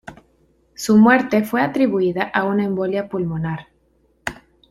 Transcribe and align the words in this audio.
Su 0.73 0.97
muerte 0.97 1.43
fue 1.43 1.61
atribuida 1.61 2.23
a 2.23 2.45
una 2.45 2.63
embolia 2.65 3.07
pulmonar. 3.07 3.67